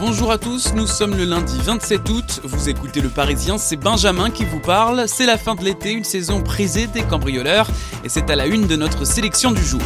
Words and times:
Bonjour 0.00 0.30
à 0.30 0.38
tous, 0.38 0.74
nous 0.74 0.86
sommes 0.86 1.16
le 1.16 1.24
lundi 1.24 1.58
27 1.60 2.08
août, 2.10 2.40
vous 2.44 2.68
écoutez 2.68 3.00
le 3.00 3.08
Parisien, 3.08 3.58
c'est 3.58 3.76
Benjamin 3.76 4.30
qui 4.30 4.44
vous 4.44 4.60
parle, 4.60 5.08
c'est 5.08 5.26
la 5.26 5.36
fin 5.36 5.56
de 5.56 5.64
l'été, 5.64 5.90
une 5.90 6.04
saison 6.04 6.40
prisée 6.40 6.86
des 6.86 7.02
cambrioleurs, 7.02 7.66
et 8.04 8.08
c'est 8.08 8.30
à 8.30 8.36
la 8.36 8.46
une 8.46 8.68
de 8.68 8.76
notre 8.76 9.04
sélection 9.04 9.50
du 9.50 9.64
jour. 9.64 9.82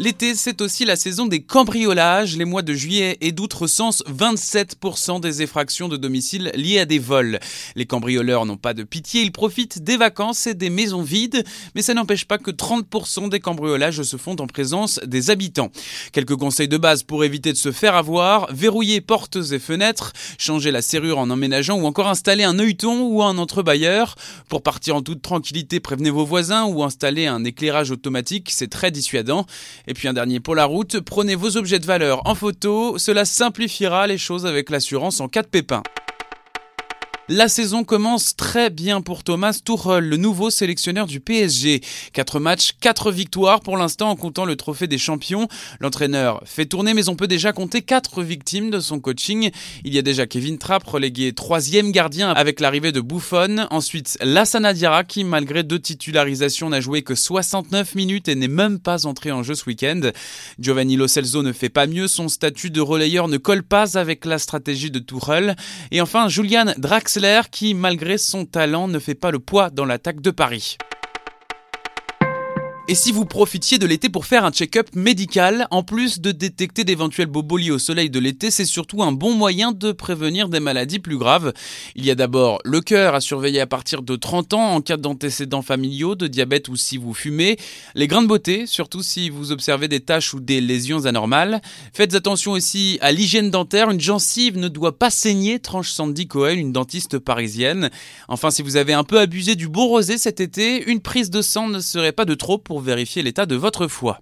L'été, 0.00 0.34
c'est 0.34 0.62
aussi 0.62 0.86
la 0.86 0.96
saison 0.96 1.26
des 1.26 1.42
cambriolages. 1.42 2.34
Les 2.34 2.46
mois 2.46 2.62
de 2.62 2.72
juillet 2.72 3.18
et 3.20 3.32
d'août 3.32 3.52
recensent 3.52 4.02
27% 4.10 5.20
des 5.20 5.42
effractions 5.42 5.88
de 5.88 5.98
domicile 5.98 6.50
liées 6.54 6.78
à 6.78 6.86
des 6.86 6.98
vols. 6.98 7.38
Les 7.76 7.84
cambrioleurs 7.84 8.46
n'ont 8.46 8.56
pas 8.56 8.72
de 8.72 8.82
pitié, 8.82 9.20
ils 9.20 9.30
profitent 9.30 9.84
des 9.84 9.98
vacances 9.98 10.46
et 10.46 10.54
des 10.54 10.70
maisons 10.70 11.02
vides, 11.02 11.44
mais 11.74 11.82
ça 11.82 11.92
n'empêche 11.92 12.24
pas 12.24 12.38
que 12.38 12.50
30% 12.50 13.28
des 13.28 13.40
cambriolages 13.40 14.02
se 14.02 14.16
font 14.16 14.36
en 14.40 14.46
présence 14.46 15.00
des 15.04 15.28
habitants. 15.28 15.70
Quelques 16.12 16.36
conseils 16.36 16.66
de 16.66 16.78
base 16.78 17.02
pour 17.02 17.22
éviter 17.22 17.52
de 17.52 17.58
se 17.58 17.70
faire 17.70 17.94
avoir, 17.94 18.50
verrouiller 18.54 19.02
portes 19.02 19.36
et 19.52 19.58
fenêtres, 19.58 20.14
changer 20.38 20.70
la 20.70 20.80
serrure 20.80 21.18
en 21.18 21.28
emménageant 21.28 21.78
ou 21.78 21.84
encore 21.84 22.08
installer 22.08 22.44
un 22.44 22.58
œilleton 22.58 23.02
ou 23.02 23.22
un 23.22 23.36
entrebailleur. 23.36 24.14
Pour 24.48 24.62
partir 24.62 24.96
en 24.96 25.02
toute 25.02 25.20
tranquillité, 25.20 25.78
prévenez 25.78 26.08
vos 26.08 26.24
voisins 26.24 26.64
ou 26.64 26.82
installer 26.84 27.26
un 27.26 27.44
éclairage 27.44 27.90
automatique, 27.90 28.48
c'est 28.50 28.70
très 28.70 28.90
dissuadant. 28.90 29.44
Et 29.90 29.92
puis 29.92 30.06
un 30.06 30.12
dernier 30.12 30.38
pour 30.38 30.54
la 30.54 30.66
route, 30.66 31.00
prenez 31.00 31.34
vos 31.34 31.56
objets 31.56 31.80
de 31.80 31.84
valeur 31.84 32.22
en 32.24 32.36
photo, 32.36 32.96
cela 32.96 33.24
simplifiera 33.24 34.06
les 34.06 34.18
choses 34.18 34.46
avec 34.46 34.70
l'assurance 34.70 35.18
en 35.18 35.26
cas 35.26 35.42
de 35.42 35.48
pépin. 35.48 35.82
La 37.32 37.48
saison 37.48 37.84
commence 37.84 38.34
très 38.34 38.70
bien 38.70 39.02
pour 39.02 39.22
Thomas 39.22 39.56
Tuchel, 39.64 40.02
le 40.02 40.16
nouveau 40.16 40.50
sélectionneur 40.50 41.06
du 41.06 41.20
PSG. 41.20 41.80
4 42.12 42.40
matchs, 42.40 42.72
4 42.80 43.12
victoires 43.12 43.60
pour 43.60 43.76
l'instant 43.76 44.10
en 44.10 44.16
comptant 44.16 44.44
le 44.44 44.56
trophée 44.56 44.88
des 44.88 44.98
champions. 44.98 45.46
L'entraîneur 45.78 46.42
fait 46.44 46.66
tourner 46.66 46.92
mais 46.92 47.08
on 47.08 47.14
peut 47.14 47.28
déjà 47.28 47.52
compter 47.52 47.82
4 47.82 48.24
victimes 48.24 48.70
de 48.70 48.80
son 48.80 48.98
coaching. 48.98 49.52
Il 49.84 49.94
y 49.94 49.98
a 49.98 50.02
déjà 50.02 50.26
Kevin 50.26 50.58
Trapp 50.58 50.82
relégué 50.82 51.32
troisième 51.32 51.92
gardien 51.92 52.32
avec 52.32 52.58
l'arrivée 52.58 52.90
de 52.90 53.00
Buffon. 53.00 53.68
Ensuite 53.70 54.18
Lassana 54.22 54.72
Diarra 54.72 55.04
qui 55.04 55.22
malgré 55.22 55.62
deux 55.62 55.78
titularisations 55.78 56.70
n'a 56.70 56.80
joué 56.80 57.02
que 57.02 57.14
69 57.14 57.94
minutes 57.94 58.26
et 58.26 58.34
n'est 58.34 58.48
même 58.48 58.80
pas 58.80 59.06
entré 59.06 59.30
en 59.30 59.44
jeu 59.44 59.54
ce 59.54 59.66
week-end. 59.66 60.00
Giovanni 60.58 60.96
Lo 60.96 61.06
Celso 61.06 61.44
ne 61.44 61.52
fait 61.52 61.68
pas 61.68 61.86
mieux, 61.86 62.08
son 62.08 62.26
statut 62.26 62.70
de 62.70 62.80
relayeur 62.80 63.28
ne 63.28 63.36
colle 63.36 63.62
pas 63.62 63.96
avec 63.96 64.24
la 64.24 64.40
stratégie 64.40 64.90
de 64.90 64.98
Tuchel. 64.98 65.54
Et 65.92 66.00
enfin 66.00 66.28
Julian 66.28 66.74
Draxler 66.76 67.19
qui, 67.50 67.74
malgré 67.74 68.18
son 68.18 68.46
talent, 68.46 68.88
ne 68.88 68.98
fait 68.98 69.14
pas 69.14 69.30
le 69.30 69.38
poids 69.38 69.70
dans 69.70 69.84
l'attaque 69.84 70.20
de 70.20 70.30
Paris. 70.30 70.78
Et 72.90 72.96
si 72.96 73.12
vous 73.12 73.24
profitiez 73.24 73.78
de 73.78 73.86
l'été 73.86 74.08
pour 74.08 74.26
faire 74.26 74.44
un 74.44 74.50
check-up 74.50 74.88
médical, 74.96 75.68
en 75.70 75.84
plus 75.84 76.20
de 76.20 76.32
détecter 76.32 76.82
d'éventuels 76.82 77.28
bobos 77.28 77.56
liés 77.56 77.70
au 77.70 77.78
soleil 77.78 78.10
de 78.10 78.18
l'été, 78.18 78.50
c'est 78.50 78.64
surtout 78.64 79.04
un 79.04 79.12
bon 79.12 79.32
moyen 79.32 79.70
de 79.70 79.92
prévenir 79.92 80.48
des 80.48 80.58
maladies 80.58 80.98
plus 80.98 81.16
graves. 81.16 81.52
Il 81.94 82.04
y 82.04 82.10
a 82.10 82.16
d'abord 82.16 82.58
le 82.64 82.80
cœur 82.80 83.14
à 83.14 83.20
surveiller 83.20 83.60
à 83.60 83.68
partir 83.68 84.02
de 84.02 84.16
30 84.16 84.54
ans 84.54 84.74
en 84.74 84.80
cas 84.80 84.96
d'antécédents 84.96 85.62
familiaux, 85.62 86.16
de 86.16 86.26
diabète 86.26 86.68
ou 86.68 86.74
si 86.74 86.96
vous 86.96 87.14
fumez. 87.14 87.58
Les 87.94 88.08
grains 88.08 88.22
de 88.22 88.26
beauté, 88.26 88.66
surtout 88.66 89.04
si 89.04 89.30
vous 89.30 89.52
observez 89.52 89.86
des 89.86 90.00
taches 90.00 90.34
ou 90.34 90.40
des 90.40 90.60
lésions 90.60 91.06
anormales. 91.06 91.62
Faites 91.92 92.16
attention 92.16 92.50
aussi 92.50 92.98
à 93.02 93.12
l'hygiène 93.12 93.52
dentaire. 93.52 93.92
Une 93.92 94.00
gencive 94.00 94.58
ne 94.58 94.66
doit 94.66 94.98
pas 94.98 95.10
saigner, 95.10 95.60
tranche 95.60 95.92
Sandy 95.92 96.26
Cohen, 96.26 96.56
une 96.56 96.72
dentiste 96.72 97.20
parisienne. 97.20 97.88
Enfin, 98.26 98.50
si 98.50 98.62
vous 98.62 98.74
avez 98.74 98.94
un 98.94 99.04
peu 99.04 99.20
abusé 99.20 99.54
du 99.54 99.68
bon 99.68 99.86
rosé 99.86 100.18
cet 100.18 100.40
été, 100.40 100.90
une 100.90 100.98
prise 100.98 101.30
de 101.30 101.40
sang 101.40 101.68
ne 101.68 101.78
serait 101.78 102.10
pas 102.10 102.24
de 102.24 102.34
trop 102.34 102.58
pour 102.58 102.79
vérifier 102.80 103.22
l'état 103.22 103.46
de 103.46 103.56
votre 103.56 103.86
foi. 103.88 104.18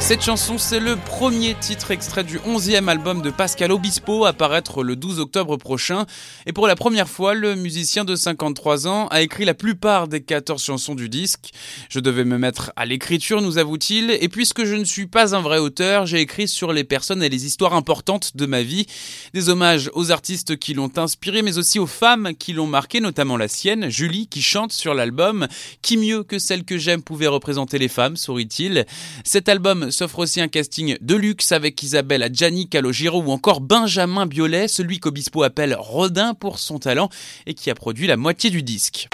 Cette 0.00 0.22
chanson, 0.22 0.56
c'est 0.56 0.80
le 0.80 0.96
premier 0.96 1.54
titre 1.54 1.90
extrait 1.90 2.24
du 2.24 2.38
11e 2.38 2.88
album 2.88 3.20
de 3.20 3.30
Pascal 3.30 3.72
Obispo 3.72 4.24
à 4.24 4.32
paraître 4.32 4.82
le 4.82 4.96
12 4.96 5.18
octobre 5.20 5.58
prochain. 5.58 6.06
Et 6.46 6.54
pour 6.54 6.66
la 6.66 6.76
première 6.76 7.10
fois, 7.10 7.34
le 7.34 7.56
musicien 7.56 8.06
de 8.06 8.16
53 8.16 8.86
ans 8.86 9.08
a 9.08 9.20
écrit 9.20 9.44
la 9.44 9.52
plupart 9.52 10.08
des 10.08 10.22
14 10.22 10.62
chansons 10.62 10.94
du 10.94 11.10
disque. 11.10 11.50
Je 11.90 12.00
devais 12.00 12.24
me 12.24 12.38
mettre 12.38 12.72
à 12.76 12.86
l'écriture, 12.86 13.42
nous 13.42 13.58
avoue-t-il, 13.58 14.10
et 14.10 14.28
puisque 14.28 14.64
je 14.64 14.76
ne 14.76 14.84
suis 14.84 15.06
pas 15.06 15.36
un 15.36 15.42
vrai 15.42 15.58
auteur, 15.58 16.06
j'ai 16.06 16.20
écrit 16.20 16.48
sur 16.48 16.72
les 16.72 16.84
personnes 16.84 17.22
et 17.22 17.28
les 17.28 17.44
histoires 17.44 17.74
importantes 17.74 18.34
de 18.34 18.46
ma 18.46 18.62
vie. 18.62 18.86
Des 19.34 19.50
hommages 19.50 19.90
aux 19.92 20.10
artistes 20.10 20.56
qui 20.56 20.72
l'ont 20.72 20.92
inspiré, 20.96 21.42
mais 21.42 21.58
aussi 21.58 21.78
aux 21.78 21.86
femmes 21.86 22.30
qui 22.38 22.54
l'ont 22.54 22.66
marqué, 22.66 23.00
notamment 23.00 23.36
la 23.36 23.48
sienne, 23.48 23.90
Julie, 23.90 24.26
qui 24.26 24.40
chante 24.40 24.72
sur 24.72 24.94
l'album. 24.94 25.48
Qui 25.82 25.98
mieux 25.98 26.22
que 26.22 26.38
celle 26.38 26.64
que 26.64 26.78
j'aime 26.78 27.02
pouvait 27.02 27.26
représenter 27.26 27.76
les 27.78 27.88
femmes, 27.88 28.16
sourit-il. 28.16 28.86
Cet 29.22 29.50
album 29.50 29.87
s'offre 29.90 30.20
aussi 30.20 30.40
un 30.40 30.48
casting 30.48 30.96
de 31.00 31.14
luxe 31.14 31.52
avec 31.52 31.82
Isabelle 31.82 32.22
Adjani, 32.22 32.68
Calogero 32.68 33.22
ou 33.22 33.30
encore 33.30 33.60
Benjamin 33.60 34.26
Biolay, 34.26 34.68
celui 34.68 35.00
qu'Obispo 35.00 35.42
appelle 35.42 35.76
Rodin 35.78 36.34
pour 36.34 36.58
son 36.58 36.78
talent 36.78 37.08
et 37.46 37.54
qui 37.54 37.70
a 37.70 37.74
produit 37.74 38.06
la 38.06 38.16
moitié 38.16 38.50
du 38.50 38.62
disque. 38.62 39.08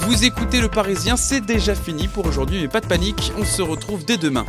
Vous 0.00 0.24
écoutez 0.24 0.60
Le 0.60 0.68
Parisien, 0.68 1.16
c'est 1.16 1.40
déjà 1.40 1.74
fini 1.74 2.08
pour 2.08 2.26
aujourd'hui, 2.26 2.60
mais 2.62 2.68
pas 2.68 2.80
de 2.80 2.86
panique, 2.86 3.32
on 3.38 3.44
se 3.44 3.62
retrouve 3.62 4.04
dès 4.04 4.16
demain. 4.16 4.46